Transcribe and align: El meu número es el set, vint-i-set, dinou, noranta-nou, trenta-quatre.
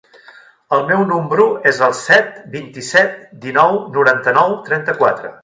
El 0.77 0.79
meu 0.91 1.03
número 1.11 1.45
es 1.73 1.81
el 1.89 1.93
set, 1.99 2.33
vint-i-set, 2.57 3.15
dinou, 3.45 3.79
noranta-nou, 3.99 4.59
trenta-quatre. 4.73 5.33